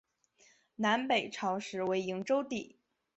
[0.77, 2.77] 南北朝时为营州地。